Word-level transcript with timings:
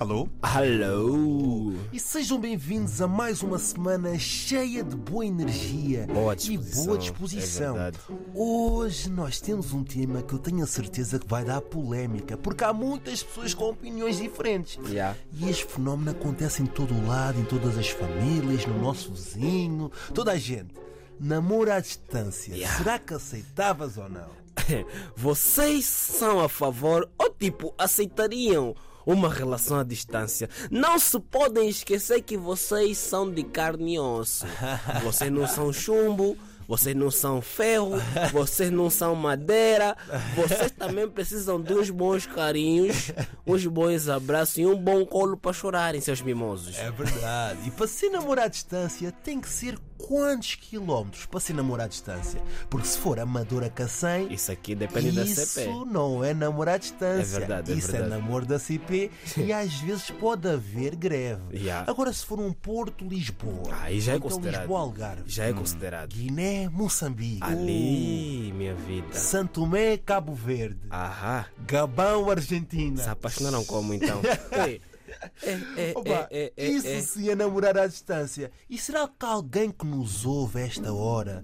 Alô? 0.00 0.26
Alô! 0.40 1.74
E 1.92 2.00
sejam 2.00 2.40
bem-vindos 2.40 3.02
a 3.02 3.06
mais 3.06 3.42
uma 3.42 3.58
semana 3.58 4.18
cheia 4.18 4.82
de 4.82 4.96
boa 4.96 5.26
energia 5.26 6.06
Boa 6.06 6.34
e 6.42 6.56
boa 6.56 6.96
disposição. 6.96 7.76
é. 7.78 7.92
Hoje 8.34 9.10
nós 9.10 9.42
temos 9.42 9.74
um 9.74 9.84
tema 9.84 10.22
que 10.22 10.32
eu 10.32 10.38
tenho 10.38 10.64
a 10.64 10.66
certeza 10.66 11.18
que 11.18 11.26
vai 11.28 11.44
dar 11.44 11.60
polémica, 11.60 12.38
porque 12.38 12.64
há 12.64 12.72
muitas 12.72 13.22
pessoas 13.22 13.52
com 13.52 13.66
opiniões 13.68 14.16
diferentes. 14.16 14.78
Yeah. 14.88 15.18
E 15.34 15.50
este 15.50 15.66
fenómeno 15.66 16.12
acontece 16.12 16.62
em 16.62 16.66
todo 16.66 16.94
o 16.94 17.06
lado, 17.06 17.38
em 17.38 17.44
todas 17.44 17.76
as 17.76 17.90
famílias, 17.90 18.64
no 18.64 18.80
nosso 18.80 19.12
vizinho, 19.12 19.92
toda 20.14 20.32
a 20.32 20.38
gente. 20.38 20.74
Namoro 21.20 21.70
à 21.70 21.78
distância, 21.78 22.54
Yeah. 22.54 22.78
será 22.78 22.98
que 22.98 23.12
aceitavas 23.12 23.98
ou 23.98 24.08
não? 24.08 24.40
Vocês 25.14 25.84
são 25.84 26.40
a 26.40 26.48
favor 26.48 27.06
ou 27.18 27.28
tipo 27.28 27.74
aceitariam 27.76 28.74
uma 29.06 29.32
relação 29.32 29.78
à 29.78 29.84
distância? 29.84 30.48
Não 30.70 30.98
se 30.98 31.18
podem 31.18 31.68
esquecer 31.68 32.22
que 32.22 32.36
vocês 32.36 32.98
são 32.98 33.30
de 33.30 33.42
carne 33.42 33.94
e 33.94 33.98
osso. 33.98 34.46
Vocês 35.02 35.30
não 35.30 35.46
são 35.46 35.72
chumbo. 35.72 36.36
Vocês 36.70 36.94
não 36.94 37.10
são 37.10 37.42
ferro, 37.42 37.94
vocês 38.30 38.70
não 38.70 38.88
são 38.88 39.12
madeira, 39.16 39.96
vocês 40.36 40.70
também 40.70 41.08
precisam 41.08 41.60
de 41.60 41.74
uns 41.74 41.90
bons 41.90 42.26
carinhos, 42.26 43.10
uns 43.44 43.66
bons 43.66 44.08
abraços 44.08 44.58
e 44.58 44.64
um 44.64 44.76
bom 44.76 45.04
colo 45.04 45.36
para 45.36 45.52
chorarem, 45.52 46.00
seus 46.00 46.22
mimosos. 46.22 46.78
É 46.78 46.88
verdade. 46.92 47.66
E 47.66 47.72
para 47.72 47.88
se 47.88 48.08
namorar 48.08 48.44
à 48.44 48.48
distância 48.48 49.10
tem 49.10 49.40
que 49.40 49.48
ser 49.48 49.76
quantos 50.06 50.54
quilómetros 50.54 51.26
para 51.26 51.40
se 51.40 51.52
namorar 51.52 51.86
à 51.86 51.88
distância? 51.88 52.40
Porque 52.68 52.86
se 52.86 52.98
for 52.98 53.18
amador 53.20 53.62
a 53.64 53.70
Cacém, 53.70 54.32
Isso 54.32 54.50
aqui 54.52 54.74
depende 54.74 55.12
da 55.12 55.24
isso 55.24 55.46
CP. 55.46 55.70
não 55.90 56.24
é 56.24 56.32
namorar 56.34 56.74
à 56.74 56.78
distância. 56.78 57.36
É 57.36 57.38
verdade, 57.40 57.72
é 57.72 57.74
Isso 57.74 57.92
verdade. 57.92 58.12
é 58.12 58.16
namoro 58.16 58.46
da 58.46 58.58
CP 58.58 59.10
e 59.36 59.52
às 59.52 59.74
vezes 59.74 60.10
pode 60.10 60.48
haver 60.48 60.94
greve. 60.96 61.42
Yeah. 61.52 61.90
Agora, 61.90 62.12
se 62.12 62.24
for 62.24 62.38
um 62.40 62.52
Porto 62.52 63.04
Lisboa, 63.04 63.74
Aí 63.82 64.00
já 64.00 64.12
é 64.12 64.16
então 64.16 64.28
considerado. 64.28 64.60
Lisboa 64.62 64.80
Algarve, 64.80 65.22
Já 65.26 65.44
é 65.44 65.52
considerado. 65.52 66.12
Guiné, 66.12 66.68
Moçambique, 66.68 67.42
Ali, 67.42 68.52
minha 68.56 68.74
vida. 68.74 69.12
Santo 69.18 69.60
Tomé, 69.60 69.96
Cabo 69.96 70.34
Verde, 70.34 70.78
Ahá. 70.90 71.46
Gabão, 71.66 72.30
Argentina. 72.30 73.02
Se 73.02 73.08
apaixonaram 73.08 73.64
como 73.64 73.92
então? 73.94 74.20
É, 75.42 75.52
é, 75.76 75.92
Opa, 75.94 76.28
é, 76.30 76.52
é, 76.56 76.66
isso 76.66 76.86
é. 76.86 77.00
se 77.00 77.30
é 77.30 77.34
namorar 77.34 77.78
à 77.78 77.86
distância. 77.86 78.50
E 78.68 78.78
será 78.78 79.08
que 79.08 79.24
alguém 79.24 79.70
que 79.70 79.86
nos 79.86 80.24
ouve 80.24 80.60
a 80.60 80.66
esta 80.66 80.92
hora 80.92 81.42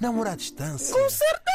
namora 0.00 0.32
à 0.32 0.36
distância? 0.36 0.94
Com 0.94 1.08
certeza! 1.08 1.46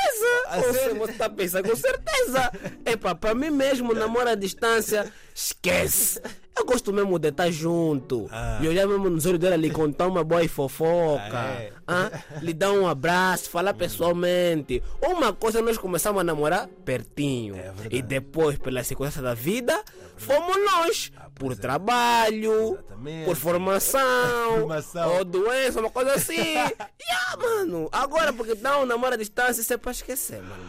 A 0.47 0.59
Você 0.97 1.13
tá 1.13 1.29
pensando, 1.29 1.69
com 1.69 1.75
certeza! 1.75 2.51
Epá, 2.85 3.15
para 3.15 3.35
mim 3.35 3.49
mesmo, 3.49 3.93
namoro 3.93 4.29
à 4.29 4.35
distância, 4.35 5.11
esquece! 5.33 6.21
Eu 6.61 6.65
gosto 6.65 6.93
mesmo 6.93 7.17
de 7.17 7.29
estar 7.29 7.49
junto 7.49 8.27
Ah. 8.31 8.59
e 8.61 8.67
olhar 8.67 8.85
mesmo 8.87 9.09
nos 9.09 9.25
olhos 9.25 9.39
dela, 9.39 9.55
lhe 9.55 9.71
contar 9.71 10.05
uma 10.07 10.23
boa 10.23 10.47
fofoca, 10.47 11.21
Ah, 11.33 11.53
é. 11.59 11.71
ah, 11.87 12.11
lhe 12.39 12.53
dar 12.53 12.71
um 12.71 12.87
abraço, 12.87 13.49
falar 13.49 13.73
pessoalmente. 13.73 14.81
Uma 15.01 15.33
coisa 15.33 15.59
nós 15.59 15.77
começamos 15.79 16.21
a 16.21 16.23
namorar 16.23 16.67
pertinho 16.85 17.55
É 17.55 17.73
e 17.89 18.01
depois, 18.03 18.59
pela 18.59 18.83
sequência 18.83 19.23
da 19.23 19.33
vida, 19.33 19.83
fomos 20.17 20.55
nós 20.63 21.11
por 21.33 21.47
pois 21.47 21.57
é. 21.57 21.61
trabalho, 21.61 22.73
Exatamente. 22.73 23.25
por 23.25 23.35
formação, 23.35 23.99
Formação. 24.61 25.15
ou 25.17 25.25
doença, 25.25 25.79
uma 25.79 25.89
coisa 25.89 26.13
assim. 26.13 26.35
yeah, 26.37 27.37
mano. 27.41 27.89
Agora, 27.91 28.31
porque 28.31 28.53
dá 28.53 28.79
um 28.79 28.85
namoro 28.85 29.15
à 29.15 29.17
distância, 29.17 29.61
isso 29.61 29.73
é 29.73 29.77
para 29.77 29.91
esquecer, 29.91 30.41
mano. 30.43 30.63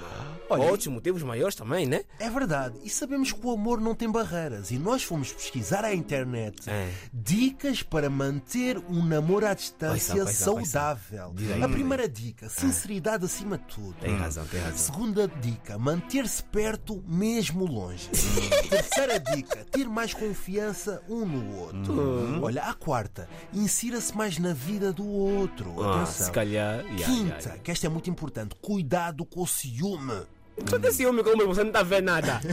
Olha, 0.53 0.63
Outros 0.71 0.87
motivos 0.89 1.23
maiores 1.23 1.55
também, 1.55 1.87
né? 1.87 2.05
É 2.19 2.29
verdade, 2.31 2.79
e 2.83 2.91
sabemos 2.91 3.33
que 3.33 3.47
o 3.47 3.51
amor 3.53 3.81
não 3.81 3.95
tem 3.95 4.11
barreiras. 4.11 4.71
E 4.71 4.79
nós 4.79 5.03
fomos 5.03 5.33
pesquisar 5.33 5.85
à 5.85 5.95
internet 5.95 6.69
É. 6.69 6.91
dicas 7.13 7.83
para 7.83 8.09
manter 8.11 8.79
um 8.89 9.05
namoro 9.05 9.47
à 9.47 9.55
distância 9.55 10.15
pois 10.15 10.39
pois 10.43 10.69
saudável. 10.69 11.35
A 11.63 11.69
primeira 11.69 12.09
dica, 12.09 12.49
sinceridade 12.49 13.25
acima 13.25 13.59
de 13.59 13.65
tudo. 13.65 13.95
Tem 14.01 14.17
razão, 14.17 14.45
tem 14.47 14.61
razão. 14.61 14.79
Segunda 14.79 15.29
dica, 15.29 15.79
manter-se 15.79 16.43
perto 16.45 17.03
mesmo 17.07 17.65
longe. 17.67 18.09
Terceira 18.69 19.19
dica, 19.19 19.65
ter 19.71 19.89
mais 19.89 20.13
confiança 20.15 21.03
um 21.09 21.25
no 21.25 21.57
outro. 21.59 21.93
Uhum. 21.93 22.43
Olha, 22.43 22.63
a 22.65 22.75
quarta, 22.75 23.29
insira-se 23.53 24.17
mais 24.17 24.39
na 24.39 24.53
vida 24.53 24.93
do 24.93 25.07
outro. 25.07 25.83
Ah, 25.83 26.03
Atenção. 26.03 26.27
se 26.27 26.33
calhar. 26.33 26.81
Yeah, 26.85 27.05
Quinta, 27.05 27.27
yeah, 27.27 27.41
yeah. 27.45 27.59
que 27.63 27.71
esta 27.71 27.87
é 27.87 27.91
muito 27.91 28.11
importante, 28.11 28.55
cuidado 28.61 29.25
com 29.25 29.43
o 29.43 29.47
ciúme. 29.47 30.23
Só 30.69 30.79
tem 30.79 30.93
ciúme 30.93 31.23
como 31.23 31.47
você 31.47 31.65
não 31.65 31.73
tá 31.73 31.83
vendo 31.83 32.07
nada. 32.07 32.41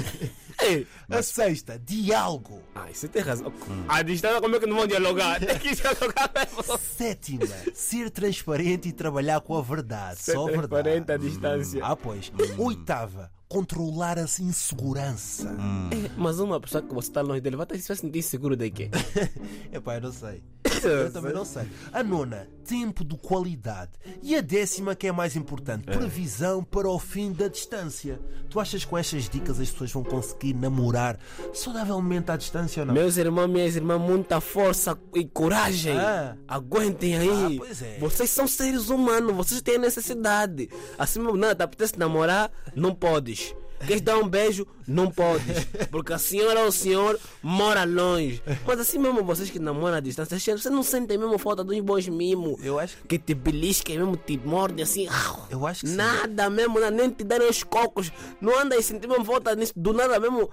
Ei, 0.62 0.86
A 1.10 1.22
sexta, 1.24 1.80
diálogo. 1.80 2.62
ah, 2.76 2.88
você 2.92 3.08
tem 3.08 3.22
razão. 3.22 3.52
A 3.88 4.02
distância, 4.02 4.42
como 4.42 4.58
é 4.58 4.60
que 4.60 4.66
não 4.66 4.76
vão 4.76 4.88
dialogar? 4.88 5.40
Tem 5.46 5.58
que 5.58 5.74
dialogar 5.74 6.30
mesmo. 6.36 6.78
Sétima, 6.78 7.46
ser 7.74 8.09
transparente 8.09 8.90
e 8.90 8.92
trabalhar 8.92 9.40
com 9.40 9.56
a 9.58 9.62
verdade. 9.62 10.20
Ser 10.20 10.34
Só 10.34 10.48
a 10.48 10.52
transparente 10.52 11.06
verdade. 11.06 11.26
à 11.26 11.30
distância. 11.30 11.80
Ah, 11.86 11.96
pois. 11.96 12.30
Oitava, 12.58 13.32
controlar 13.48 14.20
a 14.20 14.24
insegurança. 14.24 15.48
É, 15.92 16.12
Mas 16.18 16.40
uma 16.42 16.59
pessoa 16.59 16.82
que 16.84 16.94
você 16.94 17.08
está 17.08 17.22
longe 17.22 17.40
dele 17.40 17.56
vai 17.56 17.66
estar- 17.66 17.78
se 17.96 17.96
sentir 18.02 18.22
seguro 18.22 18.58
de 18.58 18.70
quê? 18.70 18.90
Epá, 19.72 19.96
eu 19.96 20.02
não 20.02 20.12
sei. 20.12 20.44
Eu 20.88 21.12
também 21.12 21.34
não 21.34 21.45
sei. 21.45 21.63
A 21.91 22.03
nona, 22.03 22.47
tempo 22.66 23.03
de 23.03 23.17
qualidade. 23.17 23.91
E 24.22 24.35
a 24.35 24.41
décima, 24.41 24.95
que 24.95 25.07
é 25.07 25.09
a 25.09 25.13
mais 25.13 25.35
importante, 25.35 25.85
previsão 25.85 26.63
para 26.63 26.90
o 26.90 27.00
fim 27.00 27.31
da 27.31 27.47
distância. 27.47 28.19
Tu 28.50 28.59
achas 28.59 28.84
que 28.84 28.90
com 28.90 28.97
estas 28.97 29.29
dicas 29.29 29.59
as 29.59 29.69
pessoas 29.69 29.91
vão 29.91 30.03
conseguir 30.03 30.53
namorar 30.53 31.17
saudavelmente 31.53 32.31
à 32.31 32.38
distância 32.38 32.81
ou 32.81 32.85
não? 32.88 32.94
Meus 32.94 33.17
irmãos, 33.17 33.47
minhas 33.47 33.75
irmãs, 33.75 34.00
muita 34.00 34.40
força 34.40 34.97
e 35.16 35.25
coragem. 35.25 35.97
Ah. 35.97 36.35
Aguentem 36.47 37.17
aí. 37.17 37.56
Ah, 37.57 37.59
pois 37.59 37.81
é. 37.81 37.97
Vocês 38.00 38.29
são 38.29 38.47
seres 38.47 38.90
humanos, 38.90 39.35
vocês 39.35 39.61
têm 39.61 39.78
necessidade. 39.78 40.69
Assim 40.97 41.19
mesmo, 41.19 41.38
nada, 41.38 41.63
apetece 41.63 41.97
namorar, 41.97 42.51
não 42.75 42.94
podes. 42.94 43.56
Queres 43.85 44.01
dar 44.01 44.17
um 44.17 44.28
beijo? 44.28 44.66
Não 44.88 45.09
podes. 45.12 45.66
Porque 45.91 46.13
a 46.13 46.17
senhora 46.17 46.62
ou 46.62 46.67
o 46.67 46.72
senhor 46.72 47.19
mora 47.44 47.84
longe. 47.85 48.41
Mas 48.66 48.79
assim 48.79 48.97
mesmo, 48.97 49.23
vocês 49.23 49.50
que 49.50 49.59
namoram 49.59 49.97
à 49.97 50.00
distância, 50.00 50.38
vocês 50.40 50.66
não 50.73 50.84
sentem 50.84 51.17
mesmo 51.17 51.38
falta 51.38 51.63
dos 51.63 51.79
bons 51.79 52.07
mimos. 52.07 52.63
Eu 52.63 52.79
acho 52.79 52.97
que. 52.97 53.07
Que 53.07 53.19
te 53.19 53.34
belisquem 53.34 53.97
mesmo, 54.00 54.17
te 54.17 54.38
mordem 54.38 54.84
assim. 54.84 55.07
Eu 55.50 55.66
acho 55.67 55.81
que 55.81 55.88
sim. 55.90 55.95
Nada 55.95 56.50
mesmo, 56.50 56.79
nada, 56.79 56.91
nem 56.91 57.09
te 57.09 57.23
darem 57.23 57.47
os 57.50 57.63
cocos. 57.63 58.12
Não 58.41 58.57
anda 58.59 58.75
e 58.75 58.81
sentir 58.84 59.07
mesmo 59.07 59.23
volta 59.23 59.56
nisso. 59.56 59.73
Do 59.75 59.94
nada 59.94 60.19
mesmo 60.19 60.50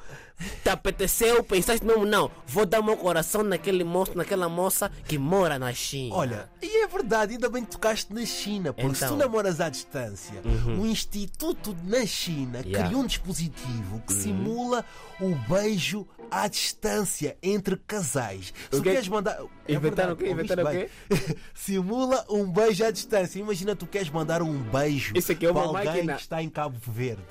te 0.63 0.69
apeteceu, 0.69 1.43
pensaste 1.43 1.83
mesmo, 1.87 2.05
não, 2.05 2.31
vou 2.47 2.67
dar 2.67 2.83
meu 2.83 2.95
coração 2.99 3.43
naquele 3.43 3.83
moço, 3.85 4.13
naquela 4.15 4.51
moça 4.51 4.93
que 5.09 5.17
mora 5.17 5.59
na 5.59 5.73
China. 5.73 6.15
Olha, 6.15 6.51
e 6.61 6.83
é 6.83 6.87
verdade, 6.87 7.33
ainda 7.33 7.49
bem 7.49 7.65
que 7.65 7.71
tocaste 7.71 8.13
na 8.13 8.25
China, 8.27 8.71
porque 8.75 8.95
se 8.97 9.01
tu 9.01 9.05
Então. 9.07 9.17
namoras 9.17 9.63
à 9.63 9.71
distância, 9.71 10.35
um 10.67 10.85
instituto 10.87 11.75
na 11.85 12.05
China 12.05 12.61
Yeah. 12.67 12.87
criou 12.89 13.03
um 13.03 13.07
dispositivo 13.17 14.01
que 14.07 14.13
simula 14.13 14.85
o 15.21 15.35
beijo 15.49 16.07
à 16.31 16.47
distância 16.49 17.37
entre 17.43 17.77
casais. 17.77 18.53
Se 18.71 18.77
O 18.77 18.79
tu 18.79 18.83
quê? 18.83 18.93
queres 18.93 19.09
mandar. 19.09 19.39
É 19.67 19.73
Inventaram 19.75 20.13
o 20.13 20.17
quê? 20.17 20.29
Inventaram 20.31 20.65
o 20.65 20.69
bem? 20.69 20.89
simula 21.55 22.25
um 22.29 22.51
beijo 22.51 22.85
à 22.85 22.91
distância. 22.91 23.39
Imagina 23.39 23.75
tu 23.75 23.87
queres 23.87 24.11
mandar 24.11 24.43
um 24.43 24.59
beijo 24.63 25.13
Isso 25.17 25.33
aqui 25.33 25.47
é 25.47 25.51
uma 25.51 25.61
para 25.61 25.69
alguém 25.79 25.93
máquina. 25.95 26.15
que 26.15 26.21
está 26.21 26.43
em 26.43 26.49
Cabo 26.51 26.79
Verde. 26.87 27.23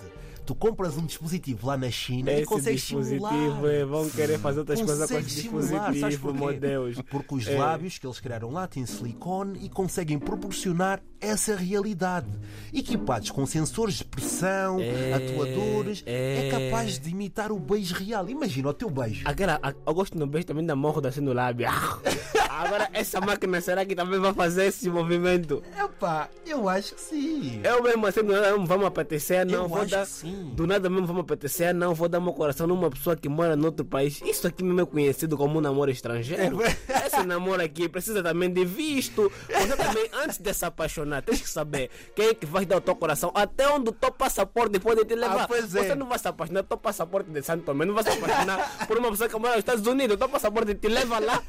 Tu 0.46 0.54
compras 0.54 0.96
um 0.98 1.06
dispositivo 1.06 1.66
lá 1.68 1.76
na 1.76 1.90
China 1.90 2.32
e 2.32 2.36
Esse 2.36 2.46
consegues 2.46 2.82
dispositivo, 2.82 3.28
simular. 3.28 3.66
é, 3.74 3.86
vão 3.86 4.10
querer 4.10 4.38
fazer 4.40 4.60
outras 4.60 4.80
coisas 4.82 4.98
com 5.10 5.16
Consegues 5.16 5.34
esse 5.34 5.42
simular, 5.42 5.92
dispositivo, 5.92 6.34
meu 6.34 6.60
Deus. 6.60 7.02
Porque 7.10 7.36
os 7.36 7.48
É. 7.48 7.58
lábios 7.58 7.98
que 7.98 8.06
eles 8.06 8.20
criaram 8.20 8.52
lá 8.52 8.68
têm 8.68 8.86
silicone 8.86 9.60
e 9.66 9.70
conseguem 9.70 10.20
proporcionar 10.20 11.02
essa 11.20 11.56
realidade. 11.56 12.28
Equipados 12.72 13.32
com 13.32 13.46
sensores 13.46 13.96
de 13.96 14.06
pressão, 14.06 14.80
É, 14.80 15.14
atuadores, 15.14 16.04
é. 16.06 16.48
é. 16.48 16.52
capaz 16.52 17.00
de 17.00 17.10
imitar 17.10 17.52
o 17.52 17.58
beijo 17.60 17.96
real. 17.96 18.30
Imagina 18.30 18.70
o 18.70 18.74
teu 18.74 18.90
beijo. 18.90 19.24
Aquela, 19.26 19.60
a- 19.64 19.74
eu 19.88 19.94
gosto 19.94 20.18
no 20.18 20.28
beijo 20.28 20.46
também 20.46 20.66
da 20.66 20.76
morro 20.76 21.02
assim 21.08 21.22
no 21.22 21.34
lábio. 21.34 21.68
Agora, 22.56 22.90
essa 22.94 23.20
máquina 23.20 23.60
será 23.60 23.86
que 23.86 23.96
também 23.96 24.20
vai 24.20 24.34
fazer 24.34 24.66
esse 24.68 24.90
movimento? 24.90 25.62
Epá, 25.78 26.30
eu 26.46 26.70
acho 26.70 26.96
que 26.96 27.02
sim. 27.02 27.62
Eu 27.64 27.84
mesmo 27.84 28.08
assim, 28.08 28.22
não 28.22 28.66
vamos 28.66 28.86
apetecer, 28.88 29.46
não 29.46 29.64
Eu 29.64 29.68
vou 29.68 29.82
acho 29.82 29.92
dar. 29.92 30.06
que 30.06 30.12
sim. 30.12 30.52
Do 30.56 30.66
nada 30.66 30.90
mesmo 30.90 31.06
vamos 31.06 31.22
apetecer, 31.24 31.74
não 31.74 31.94
vou 31.94 32.08
dar 32.08 32.20
meu 32.20 32.34
coração 32.34 32.66
numa 32.66 32.90
pessoa 32.90 33.16
que 33.16 33.28
mora 33.28 33.56
noutro 33.56 33.86
país. 33.86 34.22
Isso 34.24 34.48
aqui 34.48 34.64
mesmo 34.64 34.82
é 34.82 34.86
conhecido 34.86 35.38
como 35.38 35.58
um 35.58 35.62
namoro 35.62 35.92
estrangeiro. 35.92 36.62
É 36.64 37.08
Esse 37.08 37.24
namoro 37.24 37.62
aqui 37.62 37.90
precisa 37.90 38.24
também 38.24 38.52
de 38.52 38.64
visto. 38.66 39.32
Você 39.48 39.76
também, 39.76 40.10
antes 40.24 40.38
de 40.38 40.54
se 40.54 40.66
apaixonar, 40.66 41.22
tens 41.24 41.42
que 41.42 41.50
saber 41.50 41.90
quem 42.16 42.28
é 42.30 42.34
que 42.34 42.46
vai 42.46 42.66
dar 42.66 42.78
o 42.78 42.82
teu 42.82 42.96
coração, 42.96 43.32
até 43.36 43.68
onde 43.70 43.90
o 43.90 43.94
teu 43.94 44.12
passaporte 44.12 44.80
pode 44.80 45.04
te 45.06 45.16
levar. 45.16 45.44
Ah, 45.44 45.48
pois 45.48 45.76
é. 45.76 45.84
Você 45.84 45.96
não 45.96 46.08
vai 46.08 46.20
se 46.20 46.28
apaixonar, 46.28 46.64
teu 46.64 46.78
passaporte 46.78 47.30
de 47.30 47.42
Santo 47.42 47.64
Tomé, 47.64 47.86
não 47.86 47.94
vai 47.94 48.04
se 48.04 48.10
apaixonar 48.10 48.88
por 48.88 48.98
uma 48.98 49.10
pessoa 49.12 49.30
que 49.30 49.36
mora 49.38 49.52
nos 49.54 49.60
Estados 49.60 49.86
Unidos, 49.86 50.16
o 50.16 50.18
teu 50.18 50.30
passaporte 50.30 50.74
te 50.76 50.88
leva 50.88 51.20
lá. 51.20 51.42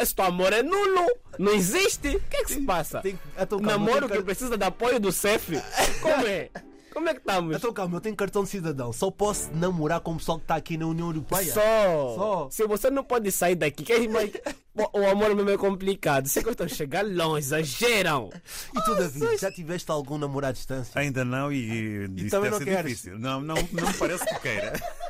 Esse 0.00 0.14
teu 0.14 0.24
amor 0.24 0.52
é 0.52 0.62
nulo, 0.62 1.06
não 1.38 1.52
existe. 1.52 2.08
O 2.16 2.20
que 2.20 2.36
é 2.36 2.44
que 2.44 2.52
se 2.54 2.60
passa? 2.62 3.00
tem- 3.00 3.18
então 3.38 3.58
calma, 3.58 3.72
namoro 3.86 4.08
que- 4.08 4.16
que 4.18 4.22
precisa 4.22 4.56
de 4.56 4.64
apoio 4.64 4.98
do 5.00 5.12
CEF. 5.12 5.60
Como 6.00 6.26
é? 6.26 6.48
Como 6.92 7.08
é 7.08 7.12
que 7.14 7.20
estamos? 7.20 7.54
Então 7.56 7.72
calma, 7.72 7.96
eu 7.96 8.00
tenho 8.00 8.16
cartão 8.16 8.42
de 8.44 8.48
cidadão. 8.48 8.92
Só 8.92 9.10
posso 9.10 9.50
namorar 9.54 10.00
com 10.00 10.12
o 10.12 10.16
pessoal 10.16 10.38
que 10.38 10.44
está 10.44 10.56
aqui 10.56 10.76
na 10.76 10.86
União 10.86 11.08
Europeia. 11.08 11.52
Só. 11.52 12.14
Só. 12.16 12.48
Se 12.50 12.66
você 12.66 12.90
não 12.90 13.04
pode 13.04 13.30
sair 13.30 13.54
daqui, 13.54 13.84
que 13.84 13.92
é 13.92 14.08
mais... 14.08 14.30
o 14.74 15.06
amor 15.06 15.34
mesmo 15.36 15.50
é 15.50 15.56
complicado. 15.58 16.26
Você 16.26 16.42
gostam 16.42 16.66
de 16.66 16.74
chegar 16.74 17.04
longe, 17.06 17.46
exageram. 17.46 18.30
E 18.74 18.82
tu, 18.84 18.94
David, 18.96 19.36
já 19.36 19.52
tiveste 19.52 19.88
algum 19.90 20.18
namoro 20.18 20.46
à 20.46 20.50
distância? 20.52 20.98
Ainda 20.98 21.24
não 21.24 21.52
e, 21.52 21.56
e 21.56 22.20
isso 22.22 22.30
também 22.30 22.50
deve 22.50 22.50
não 22.50 22.58
ser 22.58 22.64
queres? 22.64 22.90
difícil. 22.90 23.18
Não, 23.18 23.40
não, 23.40 23.54
não 23.72 23.86
me 23.88 23.94
parece 23.94 24.24
que 24.24 24.40
queira. 24.40 24.72